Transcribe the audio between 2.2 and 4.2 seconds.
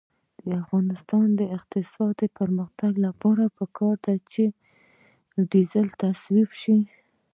پرمختګ لپاره پکار ده